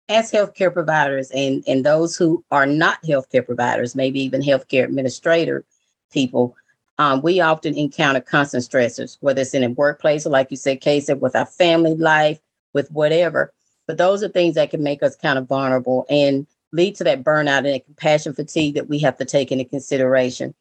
As 0.08 0.30
healthcare 0.30 0.72
providers 0.72 1.30
and, 1.30 1.64
and 1.66 1.84
those 1.84 2.16
who 2.16 2.44
are 2.50 2.66
not 2.66 3.02
healthcare 3.02 3.44
providers, 3.44 3.94
maybe 3.94 4.20
even 4.20 4.42
healthcare 4.42 4.84
administrator 4.84 5.64
people, 6.12 6.54
um, 6.98 7.22
we 7.22 7.40
often 7.40 7.76
encounter 7.76 8.20
constant 8.20 8.62
stressors, 8.64 9.16
whether 9.20 9.40
it's 9.40 9.54
in 9.54 9.64
a 9.64 9.70
workplace 9.70 10.26
or, 10.26 10.30
like 10.30 10.50
you 10.50 10.56
said, 10.56 10.80
case 10.80 11.08
with 11.08 11.34
our 11.34 11.46
family 11.46 11.94
life, 11.94 12.38
with 12.72 12.90
whatever. 12.92 13.52
But 13.86 13.98
those 13.98 14.22
are 14.22 14.28
things 14.28 14.54
that 14.54 14.70
can 14.70 14.82
make 14.82 15.02
us 15.02 15.16
kind 15.16 15.38
of 15.38 15.48
vulnerable 15.48 16.06
and 16.08 16.46
lead 16.72 16.96
to 16.96 17.04
that 17.04 17.24
burnout 17.24 17.70
and 17.70 17.84
compassion 17.84 18.32
fatigue 18.32 18.74
that 18.74 18.88
we 18.88 18.98
have 19.00 19.16
to 19.18 19.24
take 19.24 19.50
into 19.50 19.64
consideration. 19.64 20.54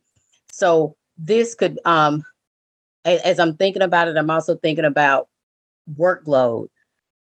So 0.52 0.96
this 1.18 1.54
could, 1.56 1.80
um, 1.86 2.26
as 3.06 3.40
I'm 3.40 3.56
thinking 3.56 3.82
about 3.82 4.08
it, 4.08 4.18
I'm 4.18 4.30
also 4.30 4.56
thinking 4.56 4.86
about 4.86 5.28
workload 5.98 6.70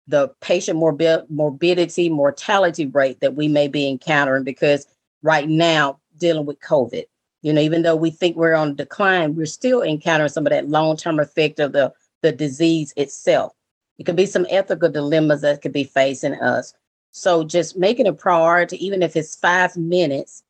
the 0.07 0.29
patient 0.41 0.79
morbi- 0.79 1.29
morbidity 1.29 2.09
mortality 2.09 2.85
rate 2.87 3.19
that 3.19 3.35
we 3.35 3.47
may 3.47 3.67
be 3.67 3.87
encountering 3.87 4.43
because 4.43 4.87
right 5.21 5.49
now 5.49 5.99
dealing 6.17 6.45
with 6.45 6.59
covid. 6.59 7.05
You 7.41 7.53
know 7.53 7.61
even 7.61 7.83
though 7.83 7.95
we 7.95 8.09
think 8.09 8.35
we're 8.35 8.53
on 8.53 8.75
decline 8.75 9.35
we're 9.35 9.45
still 9.45 9.81
encountering 9.81 10.29
some 10.29 10.45
of 10.45 10.51
that 10.51 10.69
long-term 10.69 11.19
effect 11.19 11.59
of 11.59 11.73
the 11.73 11.93
the 12.21 12.31
disease 12.31 12.93
itself. 12.97 13.53
It 13.99 14.05
could 14.05 14.15
be 14.15 14.25
some 14.25 14.47
ethical 14.49 14.89
dilemmas 14.89 15.41
that 15.41 15.61
could 15.61 15.71
be 15.73 15.83
facing 15.83 16.33
us. 16.35 16.73
So 17.11 17.43
just 17.43 17.77
making 17.77 18.07
a 18.07 18.13
priority 18.13 18.83
even 18.85 19.01
if 19.01 19.15
it's 19.15 19.35
five 19.35 19.75
minutes 19.75 20.43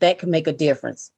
that 0.00 0.18
can 0.18 0.30
make 0.30 0.46
a 0.46 0.52
difference. 0.52 1.10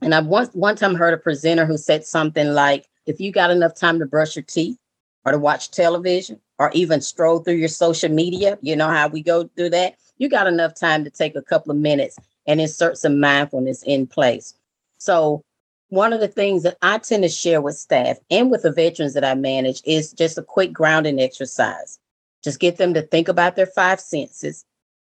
And 0.00 0.14
i 0.14 0.20
once 0.20 0.50
one 0.52 0.76
time 0.76 0.94
heard 0.94 1.14
a 1.14 1.18
presenter 1.18 1.64
who 1.64 1.78
said 1.78 2.04
something 2.04 2.48
like 2.48 2.88
if 3.06 3.20
you 3.20 3.32
got 3.32 3.50
enough 3.50 3.74
time 3.74 3.98
to 3.98 4.06
brush 4.06 4.36
your 4.36 4.44
teeth 4.44 4.78
or 5.24 5.32
to 5.32 5.38
watch 5.38 5.70
television 5.70 6.40
or 6.62 6.70
even 6.74 7.00
stroll 7.00 7.40
through 7.40 7.54
your 7.54 7.66
social 7.66 8.08
media, 8.08 8.56
you 8.62 8.76
know 8.76 8.86
how 8.86 9.08
we 9.08 9.20
go 9.20 9.48
through 9.56 9.70
that, 9.70 9.96
you 10.18 10.28
got 10.28 10.46
enough 10.46 10.72
time 10.76 11.02
to 11.02 11.10
take 11.10 11.34
a 11.34 11.42
couple 11.42 11.72
of 11.72 11.76
minutes 11.76 12.16
and 12.46 12.60
insert 12.60 12.96
some 12.96 13.18
mindfulness 13.18 13.82
in 13.82 14.06
place. 14.06 14.54
So, 14.98 15.42
one 15.88 16.12
of 16.12 16.20
the 16.20 16.28
things 16.28 16.62
that 16.62 16.78
I 16.80 16.98
tend 16.98 17.24
to 17.24 17.28
share 17.28 17.60
with 17.60 17.74
staff 17.74 18.16
and 18.30 18.48
with 18.48 18.62
the 18.62 18.70
veterans 18.70 19.14
that 19.14 19.24
I 19.24 19.34
manage 19.34 19.82
is 19.84 20.12
just 20.12 20.38
a 20.38 20.42
quick 20.42 20.72
grounding 20.72 21.20
exercise. 21.20 21.98
Just 22.44 22.60
get 22.60 22.76
them 22.76 22.94
to 22.94 23.02
think 23.02 23.26
about 23.26 23.56
their 23.56 23.66
five 23.66 24.00
senses 24.00 24.64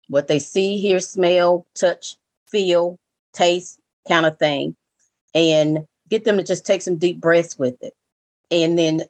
what 0.07 0.27
they 0.27 0.39
see, 0.39 0.77
hear, 0.77 0.99
smell, 0.99 1.65
touch, 1.75 2.15
feel, 2.47 2.97
taste, 3.33 3.79
kind 4.07 4.25
of 4.25 4.39
thing, 4.39 4.75
and 5.35 5.85
get 6.09 6.23
them 6.23 6.37
to 6.37 6.43
just 6.43 6.65
take 6.65 6.81
some 6.81 6.97
deep 6.97 7.19
breaths 7.19 7.59
with 7.59 7.75
it. 7.83 7.93
And 8.49 8.79
then 8.79 9.03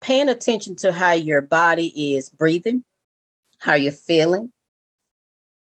paying 0.00 0.28
attention 0.28 0.76
to 0.76 0.92
how 0.92 1.12
your 1.12 1.40
body 1.40 2.14
is 2.14 2.28
breathing, 2.28 2.84
how 3.58 3.74
you're 3.74 3.92
feeling, 3.92 4.52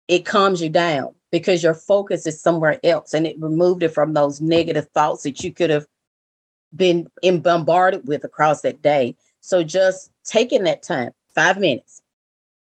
it 0.08 0.26
calms 0.26 0.62
you 0.62 0.70
down 0.70 1.16
because 1.32 1.64
your 1.64 1.74
focus 1.74 2.28
is 2.28 2.42
somewhere 2.42 2.80
else 2.84 3.14
and 3.14 3.26
it 3.26 3.40
removed 3.40 3.84
it 3.84 3.90
from 3.90 4.14
those 4.14 4.42
negative 4.42 4.88
thoughts 4.94 5.24
that 5.24 5.44
you 5.44 5.52
could 5.52 5.70
have 5.70 5.86
been 6.76 7.08
in 7.22 7.42
bombarded 7.42 8.08
with 8.08 8.24
across 8.24 8.62
that 8.62 8.82
day. 8.82 9.16
So 9.42 9.64
just 9.64 10.12
taking 10.24 10.64
that 10.64 10.84
time, 10.84 11.12
five 11.34 11.58
minutes, 11.58 12.02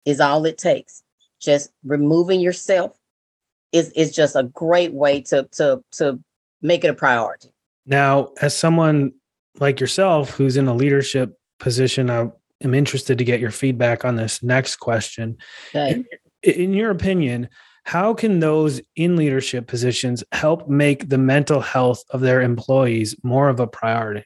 is 0.05 0.21
all 0.21 0.45
it 0.45 0.59
takes. 0.59 1.03
Just 1.41 1.71
removing 1.85 2.41
yourself 2.41 2.97
is 3.73 3.91
is 3.91 4.15
just 4.15 4.37
a 4.37 4.45
great 4.45 4.93
way 4.93 5.21
to 5.23 5.49
to 5.53 5.83
to 5.93 6.19
make 6.63 6.85
it 6.85 6.89
a 6.89 6.95
priority. 6.95 7.51
Now, 7.87 8.31
as 8.41 8.57
someone 8.57 9.13
like 9.61 9.81
yourself 9.81 10.31
who's 10.31 10.57
in 10.57 10.69
a 10.69 10.75
leadership 10.75 11.39
position, 11.65 12.11
I 12.11 12.31
am 12.63 12.75
interested 12.75 13.19
to 13.19 13.25
get 13.25 13.41
your 13.41 13.51
feedback 13.51 14.05
on 14.05 14.15
this 14.15 14.43
next 14.43 14.77
question. 14.77 15.39
Okay. 15.71 16.05
In, 16.43 16.53
in 16.53 16.75
your 16.75 16.91
opinion, 16.91 17.49
how 17.85 18.15
can 18.15 18.39
those 18.39 18.81
in 18.95 19.17
leadership 19.17 19.67
positions 19.67 20.23
help 20.31 20.69
make 20.69 21.09
the 21.09 21.19
mental 21.19 21.61
health 21.61 22.05
of 22.11 22.21
their 22.21 22.43
employees 22.43 23.17
more 23.23 23.49
of 23.49 23.61
a 23.61 23.67
priority? 23.67 24.25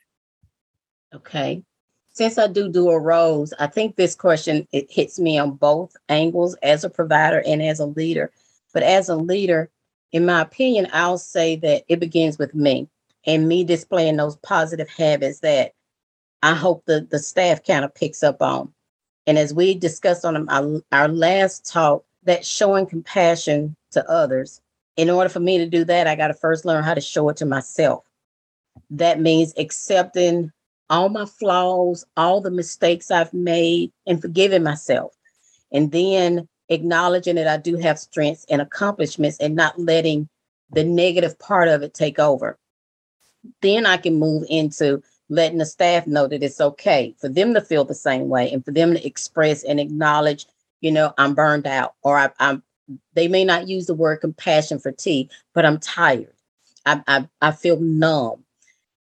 Okay. 1.14 1.62
Since 2.10 2.38
I 2.38 2.48
do 2.48 2.68
dual 2.68 2.98
roles, 2.98 3.54
I 3.60 3.68
think 3.68 3.94
this 3.94 4.16
question 4.16 4.66
it 4.72 4.90
hits 4.90 5.20
me 5.20 5.38
on 5.38 5.52
both 5.52 5.96
angles 6.08 6.56
as 6.62 6.82
a 6.82 6.90
provider 6.90 7.42
and 7.46 7.62
as 7.62 7.78
a 7.78 7.86
leader. 7.86 8.32
But 8.74 8.82
as 8.82 9.08
a 9.08 9.16
leader, 9.16 9.70
in 10.10 10.26
my 10.26 10.40
opinion, 10.40 10.88
I'll 10.92 11.18
say 11.18 11.54
that 11.56 11.84
it 11.88 12.00
begins 12.00 12.36
with 12.36 12.54
me 12.54 12.88
and 13.24 13.46
me 13.46 13.62
displaying 13.62 14.16
those 14.16 14.36
positive 14.38 14.88
habits 14.88 15.40
that 15.40 15.72
I 16.42 16.54
hope 16.54 16.84
the, 16.86 17.06
the 17.10 17.18
staff 17.18 17.64
kind 17.64 17.84
of 17.84 17.94
picks 17.94 18.22
up 18.22 18.42
on. 18.42 18.72
And 19.26 19.38
as 19.38 19.52
we 19.52 19.74
discussed 19.74 20.24
on 20.24 20.48
our, 20.48 20.80
our 20.92 21.08
last 21.08 21.70
talk, 21.70 22.04
that 22.24 22.44
showing 22.44 22.86
compassion 22.86 23.76
to 23.92 24.08
others, 24.10 24.60
in 24.96 25.10
order 25.10 25.28
for 25.28 25.40
me 25.40 25.58
to 25.58 25.66
do 25.66 25.84
that, 25.84 26.06
I 26.06 26.16
got 26.16 26.28
to 26.28 26.34
first 26.34 26.64
learn 26.64 26.84
how 26.84 26.94
to 26.94 27.00
show 27.00 27.28
it 27.28 27.36
to 27.38 27.46
myself. 27.46 28.04
That 28.90 29.20
means 29.20 29.54
accepting 29.56 30.50
all 30.90 31.08
my 31.08 31.26
flaws, 31.26 32.04
all 32.16 32.40
the 32.40 32.50
mistakes 32.50 33.10
I've 33.10 33.32
made, 33.32 33.92
and 34.06 34.20
forgiving 34.20 34.62
myself. 34.62 35.14
And 35.72 35.92
then 35.92 36.48
acknowledging 36.68 37.36
that 37.36 37.48
I 37.48 37.56
do 37.56 37.76
have 37.76 37.98
strengths 37.98 38.46
and 38.48 38.60
accomplishments 38.60 39.38
and 39.38 39.54
not 39.54 39.78
letting 39.78 40.28
the 40.70 40.84
negative 40.84 41.38
part 41.38 41.68
of 41.68 41.82
it 41.82 41.94
take 41.94 42.18
over. 42.18 42.58
Then 43.62 43.86
I 43.86 43.96
can 43.96 44.14
move 44.14 44.44
into 44.48 45.02
letting 45.28 45.58
the 45.58 45.66
staff 45.66 46.06
know 46.06 46.26
that 46.26 46.42
it's 46.42 46.60
okay 46.60 47.14
for 47.18 47.28
them 47.28 47.54
to 47.54 47.60
feel 47.60 47.84
the 47.84 47.94
same 47.94 48.28
way 48.28 48.50
and 48.50 48.64
for 48.64 48.70
them 48.70 48.94
to 48.94 49.06
express 49.06 49.62
and 49.62 49.78
acknowledge, 49.78 50.46
you 50.80 50.90
know, 50.90 51.12
I'm 51.18 51.34
burned 51.34 51.66
out 51.66 51.94
or 52.02 52.16
I, 52.18 52.30
am 52.38 52.62
they 53.12 53.28
may 53.28 53.44
not 53.44 53.68
use 53.68 53.86
the 53.86 53.94
word 53.94 54.22
compassion 54.22 54.78
fatigue, 54.78 55.30
but 55.54 55.66
I'm 55.66 55.78
tired. 55.78 56.32
I, 56.86 57.02
I, 57.06 57.28
I 57.42 57.50
feel 57.52 57.78
numb. 57.78 58.44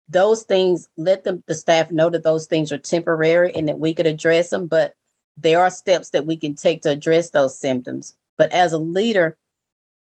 Those 0.08 0.44
things, 0.44 0.88
let 0.96 1.24
them 1.24 1.44
the 1.48 1.56
staff 1.56 1.92
know 1.92 2.10
that 2.10 2.24
those 2.24 2.46
things 2.46 2.72
are 2.72 2.78
temporary 2.78 3.54
and 3.54 3.68
that 3.68 3.80
we 3.80 3.94
could 3.94 4.08
address 4.08 4.52
them, 4.52 4.68
but 4.68 4.96
there 5.36 5.60
are 5.60 5.70
steps 5.70 6.12
that 6.12 6.26
we 6.26 6.38
can 6.38 6.56
take 6.56 6.82
to 6.84 6.92
address 6.92 7.32
those 7.32 7.58
symptoms. 7.58 8.16
But 8.38 8.52
as 8.52 8.72
a 8.72 8.78
leader, 8.78 9.38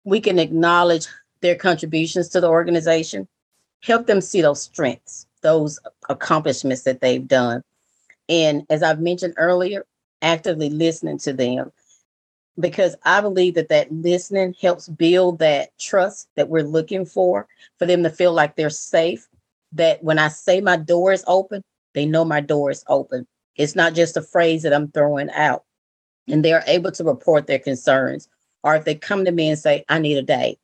we 0.05 0.21
can 0.21 0.39
acknowledge 0.39 1.07
their 1.41 1.57
contributions 1.57 2.29
to 2.29 2.41
the 2.41 2.49
organization 2.49 3.27
help 3.83 4.07
them 4.07 4.21
see 4.21 4.41
those 4.41 4.63
strengths, 4.63 5.27
those 5.43 5.79
accomplishments 6.09 6.83
that 6.83 7.01
they've 7.01 7.27
done. 7.27 7.63
And 8.29 8.67
as 8.71 8.83
I've 8.83 9.01
mentioned 9.01 9.35
earlier, 9.37 9.85
actively 10.23 10.71
listening 10.71 11.19
to 11.19 11.33
them 11.33 11.73
because 12.59 12.95
I 13.05 13.21
believe 13.21 13.55
that 13.55 13.69
that 13.69 13.93
listening 13.93 14.55
helps 14.61 14.89
build 14.89 15.39
that 15.39 15.77
trust 15.79 16.29
that 16.37 16.49
we're 16.49 16.63
looking 16.63 17.05
for, 17.05 17.47
for 17.79 17.87
them 17.87 18.03
to 18.03 18.11
feel 18.11 18.33
like 18.33 18.57
they're 18.57 18.71
safe. 18.71 19.29
That 19.73 20.05
when 20.05 20.19
I 20.19 20.29
say 20.29 20.61
my 20.61 20.77
door 20.77 21.13
is 21.13 21.25
open, 21.27 21.63
they 21.95 22.05
know 22.05 22.25
my 22.25 22.41
door 22.41 22.71
is 22.71 22.85
open. 22.89 23.27
It's 23.57 23.75
not 23.75 23.95
just 23.95 24.17
a 24.17 24.23
phrase 24.23 24.63
that 24.63 24.75
I'm 24.75 24.91
throwing 24.91 25.31
out. 25.31 25.65
And 26.29 26.45
they're 26.45 26.65
able 26.67 26.93
to 26.93 27.05
report 27.05 27.47
their 27.47 27.59
concerns. 27.59 28.29
Or 28.63 28.77
if 28.77 28.85
they 28.85 28.95
come 28.95 29.25
to 29.25 29.33
me 29.33 29.49
and 29.49 29.59
say, 29.59 29.85
I 29.89 29.99
need 29.99 30.19
a 30.19 30.23
day, 30.23 30.59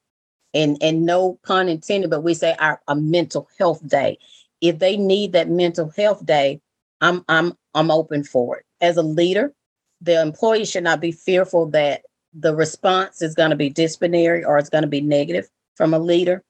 and 0.54 0.78
and 0.80 1.04
no 1.04 1.38
pun 1.42 1.68
intended, 1.68 2.10
but 2.10 2.22
we 2.22 2.34
say 2.34 2.54
our 2.58 2.80
a 2.88 2.94
mental 2.94 3.48
health 3.58 3.86
day. 3.86 4.18
If 4.60 4.78
they 4.78 4.96
need 4.96 5.32
that 5.32 5.48
mental 5.48 5.90
health 5.96 6.24
day, 6.24 6.60
I'm 7.00 7.24
I'm 7.28 7.54
I'm 7.74 7.90
open 7.90 8.24
for 8.24 8.58
it. 8.58 8.64
As 8.80 8.96
a 8.96 9.02
leader, 9.02 9.52
the 10.00 10.20
employee 10.20 10.64
should 10.64 10.84
not 10.84 11.00
be 11.00 11.12
fearful 11.12 11.66
that 11.70 12.02
the 12.34 12.54
response 12.54 13.22
is 13.22 13.34
going 13.34 13.50
to 13.50 13.56
be 13.56 13.70
disciplinary 13.70 14.44
or 14.44 14.58
it's 14.58 14.68
going 14.70 14.82
to 14.82 14.88
be 14.88 15.00
negative 15.00 15.48
from 15.76 15.94
a 15.94 15.98
leader. 15.98 16.42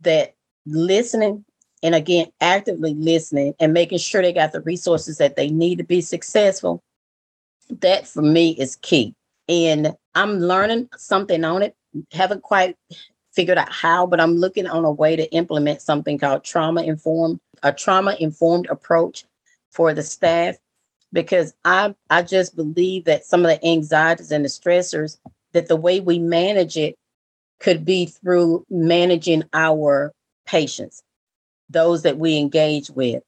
That 0.00 0.34
listening 0.66 1.44
and 1.82 1.94
again 1.94 2.26
actively 2.40 2.94
listening 2.94 3.54
and 3.60 3.72
making 3.72 3.98
sure 3.98 4.22
they 4.22 4.32
got 4.32 4.52
the 4.52 4.60
resources 4.62 5.18
that 5.18 5.36
they 5.36 5.48
need 5.48 5.78
to 5.78 5.84
be 5.84 6.00
successful 6.00 6.82
that 7.70 8.06
for 8.06 8.22
me 8.22 8.50
is 8.52 8.76
key 8.76 9.14
and 9.48 9.94
i'm 10.14 10.38
learning 10.38 10.88
something 10.96 11.44
on 11.44 11.62
it 11.62 11.74
haven't 12.12 12.42
quite 12.42 12.76
figured 13.36 13.58
out 13.58 13.70
how, 13.70 14.06
but 14.06 14.20
I'm 14.20 14.36
looking 14.36 14.66
on 14.66 14.84
a 14.84 14.90
way 14.90 15.14
to 15.14 15.30
implement 15.32 15.82
something 15.82 16.18
called 16.18 16.42
trauma 16.42 16.82
informed, 16.82 17.38
a 17.62 17.72
trauma 17.72 18.16
informed 18.18 18.66
approach 18.68 19.24
for 19.70 19.94
the 19.94 20.02
staff 20.02 20.56
because 21.12 21.54
I 21.64 21.94
I 22.10 22.22
just 22.22 22.56
believe 22.56 23.04
that 23.04 23.24
some 23.24 23.44
of 23.44 23.50
the 23.50 23.64
anxieties 23.64 24.32
and 24.32 24.44
the 24.44 24.48
stressors 24.48 25.18
that 25.52 25.68
the 25.68 25.76
way 25.76 26.00
we 26.00 26.18
manage 26.18 26.76
it 26.76 26.96
could 27.60 27.84
be 27.84 28.06
through 28.06 28.64
managing 28.70 29.44
our 29.52 30.12
patients, 30.46 31.02
those 31.70 32.02
that 32.02 32.18
we 32.18 32.36
engage 32.36 32.90
with. 32.90 33.22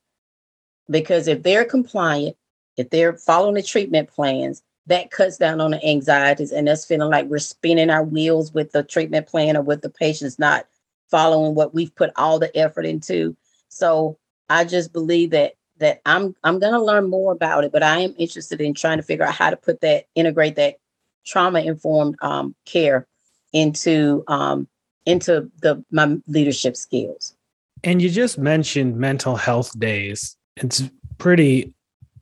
Because 0.90 1.28
if 1.28 1.42
they're 1.42 1.64
compliant, 1.64 2.36
if 2.76 2.90
they're 2.90 3.14
following 3.14 3.54
the 3.54 3.62
treatment 3.62 4.08
plans, 4.08 4.62
that 4.88 5.10
cuts 5.10 5.36
down 5.36 5.60
on 5.60 5.72
the 5.72 5.84
anxieties 5.84 6.50
and 6.50 6.68
us 6.68 6.84
feeling 6.84 7.10
like 7.10 7.26
we're 7.26 7.38
spinning 7.38 7.90
our 7.90 8.02
wheels 8.02 8.52
with 8.52 8.72
the 8.72 8.82
treatment 8.82 9.26
plan 9.26 9.56
or 9.56 9.62
with 9.62 9.82
the 9.82 9.90
patients 9.90 10.38
not 10.38 10.66
following 11.10 11.54
what 11.54 11.74
we've 11.74 11.94
put 11.94 12.10
all 12.16 12.38
the 12.38 12.54
effort 12.56 12.86
into. 12.86 13.36
So 13.68 14.18
I 14.48 14.64
just 14.64 14.92
believe 14.92 15.30
that 15.30 15.54
that 15.78 16.00
I'm 16.06 16.34
I'm 16.42 16.58
to 16.58 16.82
learn 16.82 17.08
more 17.08 17.32
about 17.32 17.64
it, 17.64 17.70
but 17.70 17.82
I 17.82 18.00
am 18.00 18.14
interested 18.18 18.60
in 18.60 18.74
trying 18.74 18.98
to 18.98 19.02
figure 19.02 19.24
out 19.24 19.34
how 19.34 19.50
to 19.50 19.56
put 19.56 19.80
that 19.82 20.06
integrate 20.14 20.56
that 20.56 20.76
trauma 21.24 21.60
informed 21.60 22.16
um, 22.20 22.54
care 22.64 23.06
into 23.52 24.24
um, 24.26 24.68
into 25.06 25.50
the 25.62 25.84
my 25.90 26.18
leadership 26.26 26.76
skills. 26.76 27.36
And 27.84 28.02
you 28.02 28.10
just 28.10 28.38
mentioned 28.38 28.96
mental 28.96 29.36
health 29.36 29.78
days. 29.78 30.36
It's 30.56 30.82
pretty 31.18 31.74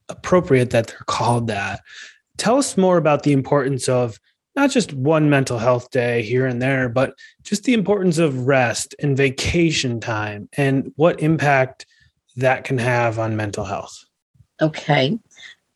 appropriate 0.09 0.71
that 0.71 0.89
they're 0.89 0.99
called 1.07 1.47
that 1.47 1.81
tell 2.37 2.59
us 2.59 2.77
more 2.77 2.97
about 2.97 3.23
the 3.23 3.33
importance 3.33 3.89
of 3.89 4.19
not 4.55 4.71
just 4.71 4.93
one 4.95 5.29
mental 5.29 5.59
health 5.59 5.91
day 5.91 6.23
here 6.23 6.47
and 6.47 6.63
there, 6.63 6.89
but 6.89 7.15
just 7.43 7.65
the 7.65 7.75
importance 7.75 8.19
of 8.19 8.47
rest 8.47 8.95
and 9.01 9.17
vacation 9.17 10.01
time 10.01 10.49
and 10.57 10.93
what 10.97 11.21
impact 11.21 11.87
that 12.37 12.65
can 12.65 12.79
have 12.79 13.19
on 13.19 13.37
mental 13.37 13.65
health. 13.65 14.05
Okay. 14.61 15.19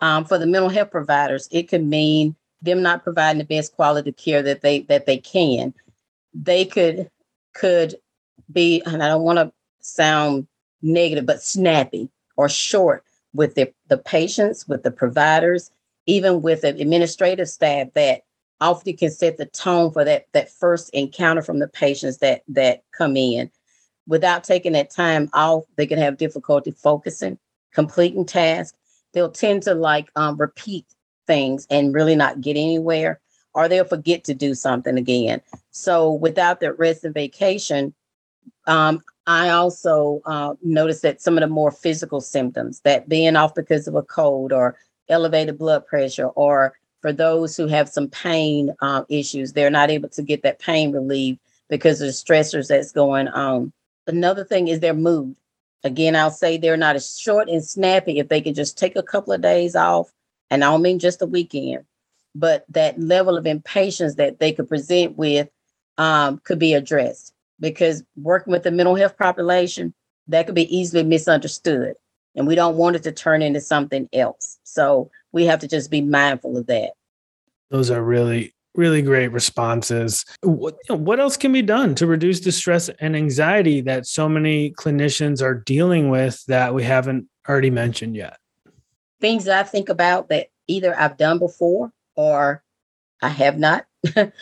Um, 0.00 0.24
for 0.24 0.38
the 0.38 0.46
mental 0.46 0.70
health 0.70 0.90
providers, 0.90 1.48
it 1.50 1.68
could 1.68 1.84
mean 1.84 2.34
them 2.62 2.82
not 2.82 3.04
providing 3.04 3.38
the 3.38 3.44
best 3.44 3.72
quality 3.74 4.12
care 4.12 4.42
that 4.42 4.62
they 4.62 4.80
that 4.82 5.06
they 5.06 5.18
can. 5.18 5.74
They 6.32 6.64
could 6.64 7.10
could 7.54 7.96
be, 8.50 8.82
and 8.86 9.02
I 9.02 9.08
don't 9.08 9.22
want 9.22 9.38
to 9.38 9.52
sound 9.80 10.46
negative, 10.82 11.26
but 11.26 11.42
snappy 11.42 12.08
or 12.36 12.48
short 12.48 13.04
with 13.34 13.54
the, 13.54 13.72
the 13.88 13.98
patients, 13.98 14.66
with 14.66 14.82
the 14.82 14.90
providers, 14.90 15.70
even 16.07 16.42
with 16.42 16.62
the 16.62 16.69
administrative 16.69 17.49
staff 17.49 17.88
that 17.95 18.23
often 18.61 18.97
can 18.97 19.11
set 19.11 19.37
the 19.37 19.47
tone 19.47 19.90
for 19.90 20.04
that 20.04 20.26
that 20.33 20.50
first 20.50 20.90
encounter 20.90 21.42
from 21.42 21.59
the 21.59 21.69
patients 21.69 22.19
that 22.19 22.42
that 22.49 22.83
come 22.97 23.16
in. 23.16 23.50
Without 24.07 24.45
taking 24.45 24.73
that 24.73 24.90
time 24.90 25.30
off 25.33 25.64
they 25.76 25.87
can 25.87 25.99
have 25.99 26.16
difficulty 26.16 26.71
focusing 26.73 27.38
completing 27.73 28.25
tasks. 28.26 28.76
They'll 29.12 29.30
tend 29.30 29.62
to 29.64 29.75
like 29.75 30.11
um, 30.16 30.37
repeat 30.37 30.87
things 31.26 31.66
and 31.71 31.95
really 31.95 32.16
not 32.16 32.40
get 32.40 32.57
anywhere 32.57 33.21
or 33.54 33.69
they'll 33.69 33.85
forget 33.85 34.25
to 34.25 34.35
do 34.35 34.54
something 34.54 34.97
again. 34.97 35.40
So 35.71 36.12
without 36.12 36.61
that 36.61 36.78
rest 36.78 37.04
and 37.04 37.14
vacation 37.14 37.95
um, 38.66 39.00
i 39.26 39.50
also 39.50 40.21
uh, 40.26 40.54
noticed 40.62 41.02
that 41.02 41.21
some 41.21 41.37
of 41.37 41.42
the 41.42 41.47
more 41.47 41.71
physical 41.71 42.21
symptoms 42.21 42.80
that 42.80 43.09
being 43.09 43.37
off 43.37 43.54
because 43.54 43.87
of 43.87 43.95
a 43.95 44.02
cold 44.02 44.52
or 44.52 44.76
elevated 45.10 45.58
blood 45.58 45.86
pressure, 45.86 46.26
or 46.26 46.74
for 47.02 47.12
those 47.12 47.56
who 47.56 47.66
have 47.66 47.88
some 47.88 48.08
pain 48.08 48.74
uh, 48.80 49.04
issues, 49.08 49.52
they're 49.52 49.70
not 49.70 49.90
able 49.90 50.08
to 50.10 50.22
get 50.22 50.42
that 50.42 50.58
pain 50.58 50.92
relieved 50.92 51.40
because 51.68 52.00
of 52.00 52.06
the 52.06 52.12
stressors 52.12 52.68
that's 52.68 52.92
going 52.92 53.28
on. 53.28 53.72
Another 54.06 54.44
thing 54.44 54.68
is 54.68 54.80
their 54.80 54.94
mood. 54.94 55.36
Again, 55.82 56.14
I'll 56.14 56.30
say 56.30 56.56
they're 56.56 56.76
not 56.76 56.96
as 56.96 57.18
short 57.18 57.48
and 57.48 57.64
snappy 57.64 58.18
if 58.18 58.28
they 58.28 58.40
can 58.40 58.54
just 58.54 58.76
take 58.76 58.96
a 58.96 59.02
couple 59.02 59.32
of 59.32 59.40
days 59.40 59.74
off, 59.74 60.12
and 60.50 60.62
I 60.62 60.70
don't 60.70 60.82
mean 60.82 60.98
just 60.98 61.22
a 61.22 61.26
weekend, 61.26 61.84
but 62.34 62.64
that 62.68 63.00
level 63.00 63.36
of 63.36 63.46
impatience 63.46 64.16
that 64.16 64.38
they 64.38 64.52
could 64.52 64.68
present 64.68 65.16
with 65.16 65.48
um, 65.96 66.38
could 66.44 66.58
be 66.58 66.74
addressed 66.74 67.32
because 67.60 68.02
working 68.16 68.52
with 68.52 68.62
the 68.62 68.70
mental 68.70 68.94
health 68.94 69.16
population, 69.16 69.94
that 70.28 70.46
could 70.46 70.54
be 70.54 70.76
easily 70.76 71.02
misunderstood 71.02 71.94
and 72.34 72.46
we 72.46 72.54
don't 72.54 72.76
want 72.76 72.96
it 72.96 73.02
to 73.04 73.12
turn 73.12 73.42
into 73.42 73.60
something 73.60 74.08
else. 74.12 74.58
So 74.64 75.10
we 75.32 75.46
have 75.46 75.60
to 75.60 75.68
just 75.68 75.90
be 75.90 76.00
mindful 76.00 76.56
of 76.56 76.66
that. 76.66 76.92
Those 77.70 77.90
are 77.90 78.02
really, 78.02 78.54
really 78.75 79.02
great 79.02 79.28
responses. 79.28 80.25
What, 80.42 80.76
what 80.88 81.20
else 81.20 81.37
can 81.37 81.52
be 81.52 81.62
done 81.62 81.94
to 81.96 82.06
reduce 82.06 82.40
the 82.40 82.52
stress 82.52 82.88
and 83.00 83.16
anxiety 83.16 83.80
that 83.82 84.06
so 84.06 84.28
many 84.28 84.72
clinicians 84.72 85.42
are 85.42 85.54
dealing 85.54 86.08
with 86.08 86.44
that 86.46 86.75
we 86.75 86.82
haven't 86.82 87.28
already 87.49 87.70
mentioned 87.70 88.16
yet? 88.16 88.38
Things 89.20 89.44
that 89.44 89.58
I 89.58 89.68
think 89.68 89.88
about 89.88 90.28
that 90.28 90.49
either 90.66 90.99
I've 90.99 91.16
done 91.16 91.38
before 91.38 91.92
or 92.16 92.62
I 93.22 93.28
have 93.28 93.58
not. 93.58 93.87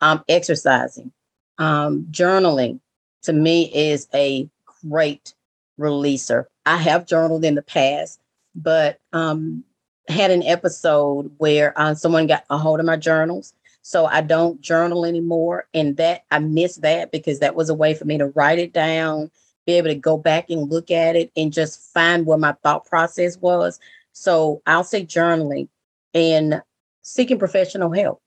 um, 0.00 0.22
exercising, 0.28 1.12
um, 1.58 2.06
journaling 2.10 2.80
to 3.22 3.32
me 3.32 3.70
is 3.74 4.06
a 4.14 4.48
great 4.86 5.34
releaser. 5.80 6.44
I 6.66 6.76
have 6.78 7.06
journaled 7.06 7.44
in 7.44 7.54
the 7.54 7.62
past, 7.62 8.20
but 8.54 9.00
um, 9.12 9.64
had 10.08 10.30
an 10.30 10.42
episode 10.42 11.30
where 11.38 11.78
uh, 11.78 11.94
someone 11.94 12.26
got 12.26 12.44
a 12.50 12.58
hold 12.58 12.80
of 12.80 12.86
my 12.86 12.96
journals. 12.96 13.54
So 13.82 14.06
I 14.06 14.22
don't 14.22 14.60
journal 14.60 15.04
anymore. 15.04 15.66
And 15.74 15.96
that 15.98 16.24
I 16.30 16.38
miss 16.38 16.76
that 16.76 17.12
because 17.12 17.40
that 17.40 17.54
was 17.54 17.68
a 17.68 17.74
way 17.74 17.94
for 17.94 18.06
me 18.06 18.16
to 18.18 18.28
write 18.28 18.58
it 18.58 18.72
down, 18.72 19.30
be 19.66 19.74
able 19.74 19.88
to 19.88 19.94
go 19.94 20.16
back 20.16 20.48
and 20.48 20.70
look 20.70 20.90
at 20.90 21.16
it 21.16 21.30
and 21.36 21.52
just 21.52 21.92
find 21.92 22.24
where 22.24 22.38
my 22.38 22.52
thought 22.62 22.86
process 22.86 23.36
was. 23.36 23.78
So 24.12 24.62
I'll 24.66 24.84
say 24.84 25.04
journaling 25.04 25.68
and 26.14 26.62
seeking 27.02 27.38
professional 27.38 27.92
help, 27.92 28.22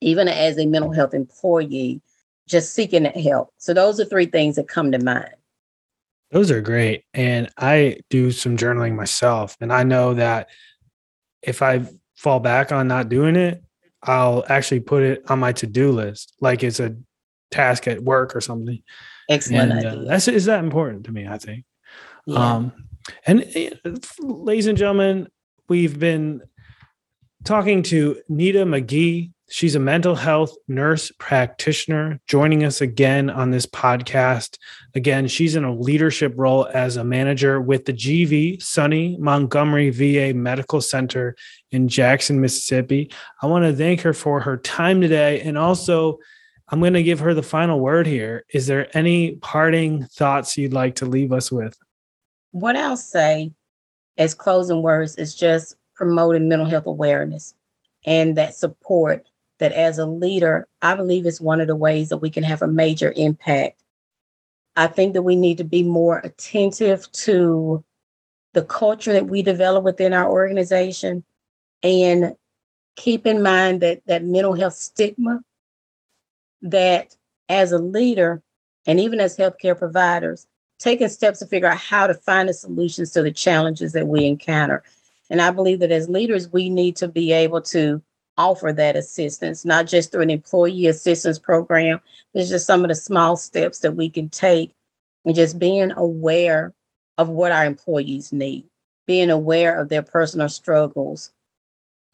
even 0.00 0.28
as 0.28 0.58
a 0.58 0.66
mental 0.66 0.92
health 0.92 1.14
employee, 1.14 2.02
just 2.46 2.74
seeking 2.74 3.04
that 3.04 3.16
help. 3.16 3.52
So 3.56 3.72
those 3.72 3.98
are 4.00 4.04
three 4.04 4.26
things 4.26 4.56
that 4.56 4.68
come 4.68 4.92
to 4.92 4.98
mind. 4.98 5.34
Those 6.30 6.50
are 6.50 6.60
great. 6.60 7.04
And 7.14 7.48
I 7.56 8.00
do 8.10 8.30
some 8.30 8.56
journaling 8.56 8.94
myself. 8.94 9.56
And 9.60 9.72
I 9.72 9.82
know 9.82 10.14
that 10.14 10.48
if 11.42 11.62
I 11.62 11.86
fall 12.16 12.40
back 12.40 12.72
on 12.72 12.88
not 12.88 13.08
doing 13.08 13.36
it, 13.36 13.62
I'll 14.02 14.44
actually 14.48 14.80
put 14.80 15.02
it 15.02 15.30
on 15.30 15.38
my 15.38 15.52
to 15.52 15.66
do 15.66 15.90
list, 15.90 16.34
like 16.40 16.62
it's 16.62 16.80
a 16.80 16.96
task 17.50 17.88
at 17.88 18.02
work 18.02 18.36
or 18.36 18.40
something. 18.40 18.82
Excellent. 19.28 19.72
And, 19.72 19.86
uh, 19.86 20.04
that's 20.04 20.28
is 20.28 20.44
that 20.44 20.62
important 20.62 21.04
to 21.04 21.12
me, 21.12 21.26
I 21.26 21.38
think. 21.38 21.64
Yeah. 22.26 22.38
Um, 22.38 22.72
and 23.26 23.44
uh, 23.84 23.92
ladies 24.20 24.66
and 24.66 24.78
gentlemen, 24.78 25.28
we've 25.68 25.98
been 25.98 26.42
talking 27.44 27.82
to 27.84 28.20
Nita 28.28 28.64
McGee. 28.64 29.32
She's 29.50 29.74
a 29.74 29.80
mental 29.80 30.14
health 30.14 30.54
nurse 30.68 31.10
practitioner 31.18 32.20
joining 32.26 32.64
us 32.64 32.82
again 32.82 33.30
on 33.30 33.50
this 33.50 33.64
podcast. 33.64 34.58
Again, 34.94 35.26
she's 35.26 35.56
in 35.56 35.64
a 35.64 35.74
leadership 35.74 36.34
role 36.36 36.68
as 36.74 36.98
a 36.98 37.04
manager 37.04 37.58
with 37.58 37.86
the 37.86 37.94
GV 37.94 38.62
Sonny 38.62 39.16
Montgomery 39.18 39.88
VA 39.88 40.34
Medical 40.34 40.82
Center 40.82 41.34
in 41.70 41.88
Jackson, 41.88 42.42
Mississippi. 42.42 43.10
I 43.40 43.46
want 43.46 43.64
to 43.64 43.72
thank 43.72 44.02
her 44.02 44.12
for 44.12 44.40
her 44.40 44.58
time 44.58 45.00
today. 45.00 45.40
And 45.40 45.56
also, 45.56 46.18
I'm 46.68 46.80
going 46.80 46.92
to 46.92 47.02
give 47.02 47.20
her 47.20 47.32
the 47.32 47.42
final 47.42 47.80
word 47.80 48.06
here. 48.06 48.44
Is 48.52 48.66
there 48.66 48.94
any 48.94 49.36
parting 49.36 50.04
thoughts 50.04 50.58
you'd 50.58 50.74
like 50.74 50.96
to 50.96 51.06
leave 51.06 51.32
us 51.32 51.50
with? 51.50 51.74
What 52.50 52.76
I'll 52.76 52.98
say 52.98 53.52
as 54.18 54.34
closing 54.34 54.82
words 54.82 55.16
is 55.16 55.34
just 55.34 55.76
promoting 55.94 56.50
mental 56.50 56.68
health 56.68 56.86
awareness 56.86 57.54
and 58.04 58.36
that 58.36 58.54
support 58.54 59.26
that 59.58 59.72
as 59.72 59.98
a 59.98 60.06
leader, 60.06 60.68
I 60.82 60.94
believe 60.94 61.26
is 61.26 61.40
one 61.40 61.60
of 61.60 61.66
the 61.66 61.76
ways 61.76 62.08
that 62.08 62.18
we 62.18 62.30
can 62.30 62.44
have 62.44 62.62
a 62.62 62.68
major 62.68 63.12
impact. 63.16 63.82
I 64.76 64.86
think 64.86 65.14
that 65.14 65.22
we 65.22 65.36
need 65.36 65.58
to 65.58 65.64
be 65.64 65.82
more 65.82 66.18
attentive 66.18 67.10
to 67.12 67.84
the 68.54 68.64
culture 68.64 69.12
that 69.12 69.26
we 69.26 69.42
develop 69.42 69.84
within 69.84 70.12
our 70.12 70.30
organization 70.30 71.24
and 71.82 72.36
keep 72.96 73.26
in 73.26 73.42
mind 73.42 73.80
that 73.80 74.02
that 74.06 74.24
mental 74.24 74.54
health 74.54 74.74
stigma 74.74 75.40
that 76.62 77.14
as 77.48 77.70
a 77.72 77.78
leader 77.78 78.42
and 78.86 78.98
even 78.98 79.20
as 79.20 79.36
healthcare 79.36 79.78
providers 79.78 80.46
taking 80.78 81.08
steps 81.08 81.38
to 81.38 81.46
figure 81.46 81.68
out 81.68 81.78
how 81.78 82.06
to 82.06 82.14
find 82.14 82.48
the 82.48 82.54
solutions 82.54 83.12
to 83.12 83.22
the 83.22 83.30
challenges 83.30 83.92
that 83.92 84.08
we 84.08 84.24
encounter 84.24 84.82
and 85.30 85.40
i 85.40 85.50
believe 85.50 85.78
that 85.78 85.92
as 85.92 86.08
leaders 86.08 86.52
we 86.52 86.68
need 86.68 86.96
to 86.96 87.06
be 87.06 87.30
able 87.32 87.60
to 87.60 88.02
offer 88.38 88.72
that 88.72 88.96
assistance, 88.96 89.64
not 89.64 89.86
just 89.86 90.10
through 90.12 90.22
an 90.22 90.30
employee 90.30 90.86
assistance 90.86 91.38
program. 91.38 92.00
There's 92.32 92.48
just 92.48 92.66
some 92.66 92.84
of 92.84 92.88
the 92.88 92.94
small 92.94 93.36
steps 93.36 93.80
that 93.80 93.96
we 93.96 94.08
can 94.08 94.30
take 94.30 94.72
and 95.24 95.34
just 95.34 95.58
being 95.58 95.92
aware 95.92 96.72
of 97.18 97.28
what 97.28 97.52
our 97.52 97.66
employees 97.66 98.32
need, 98.32 98.64
being 99.06 99.28
aware 99.28 99.78
of 99.78 99.88
their 99.88 100.02
personal 100.02 100.48
struggles. 100.48 101.32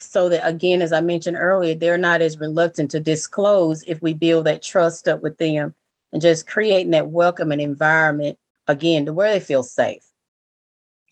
So 0.01 0.29
that 0.31 0.47
again, 0.47 0.83
as 0.83 0.93
I 0.93 1.01
mentioned 1.01 1.37
earlier, 1.39 1.75
they're 1.75 1.99
not 1.99 2.23
as 2.23 2.41
reluctant 2.41 2.91
to 2.93 3.01
disclose 3.01 3.85
if 3.87 4.03
we 4.03 4.15
build 4.15 4.47
that 4.47 4.63
trust 4.63 5.07
up 5.07 5.23
with 5.23 5.39
them 5.39 5.75
and 6.13 6.23
just 6.23 6.47
creating 6.47 6.91
that 6.93 7.09
welcoming 7.09 7.61
environment 7.61 8.39
again 8.67 9.07
to 9.07 9.13
where 9.13 9.33
they 9.33 9.41
feel 9.41 9.63
safe. 9.63 10.05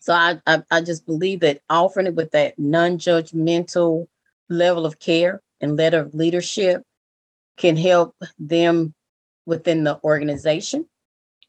So 0.01 0.13
I, 0.13 0.41
I, 0.45 0.63
I 0.69 0.81
just 0.81 1.05
believe 1.05 1.39
that 1.41 1.61
offering 1.69 2.07
it 2.07 2.15
with 2.15 2.31
that 2.31 2.59
non-judgmental 2.59 4.07
level 4.49 4.85
of 4.85 4.99
care 4.99 5.41
and 5.61 5.77
letter 5.77 5.99
of 5.99 6.13
leadership 6.13 6.83
can 7.57 7.77
help 7.77 8.15
them 8.39 8.93
within 9.45 9.83
the 9.83 9.99
organization 10.03 10.87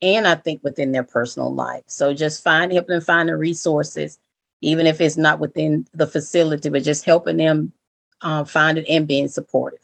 and 0.02 0.26
I 0.26 0.34
think 0.34 0.62
within 0.62 0.92
their 0.92 1.04
personal 1.04 1.54
life. 1.54 1.84
So 1.86 2.12
just 2.12 2.42
find 2.42 2.72
helping 2.72 2.94
them 2.94 3.00
find 3.00 3.28
the 3.28 3.36
resources, 3.36 4.18
even 4.60 4.86
if 4.86 5.00
it's 5.00 5.16
not 5.16 5.38
within 5.38 5.86
the 5.94 6.06
facility, 6.06 6.68
but 6.68 6.82
just 6.82 7.04
helping 7.04 7.38
them 7.38 7.72
uh, 8.20 8.44
find 8.44 8.78
it 8.78 8.86
and 8.88 9.06
being 9.06 9.28
supportive. 9.28 9.80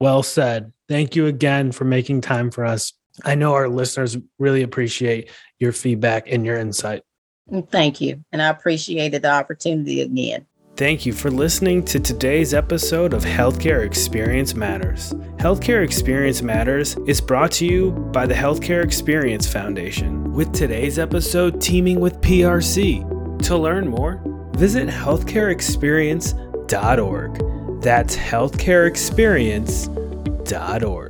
Well 0.00 0.22
said. 0.22 0.72
Thank 0.88 1.14
you 1.14 1.26
again 1.26 1.72
for 1.72 1.84
making 1.84 2.22
time 2.22 2.50
for 2.50 2.64
us. 2.64 2.92
I 3.24 3.34
know 3.34 3.52
our 3.54 3.68
listeners 3.68 4.16
really 4.38 4.62
appreciate 4.62 5.30
your 5.58 5.72
feedback 5.72 6.30
and 6.30 6.44
your 6.44 6.56
insight. 6.56 7.02
Thank 7.70 8.00
you. 8.00 8.24
And 8.32 8.40
I 8.40 8.48
appreciated 8.48 9.22
the 9.22 9.30
opportunity 9.30 10.00
again. 10.00 10.46
Thank 10.80 11.04
you 11.04 11.12
for 11.12 11.30
listening 11.30 11.84
to 11.84 12.00
today's 12.00 12.54
episode 12.54 13.12
of 13.12 13.22
Healthcare 13.22 13.84
Experience 13.84 14.54
Matters. 14.54 15.12
Healthcare 15.36 15.84
Experience 15.84 16.40
Matters 16.40 16.96
is 17.06 17.20
brought 17.20 17.52
to 17.52 17.66
you 17.66 17.90
by 17.90 18.24
the 18.24 18.32
Healthcare 18.32 18.82
Experience 18.82 19.46
Foundation, 19.46 20.32
with 20.32 20.54
today's 20.54 20.98
episode 20.98 21.60
teaming 21.60 22.00
with 22.00 22.18
PRC. 22.22 23.42
To 23.42 23.58
learn 23.58 23.88
more, 23.88 24.22
visit 24.56 24.88
healthcareexperience.org. 24.88 27.82
That's 27.82 28.16
healthcareexperience.org. 28.16 31.09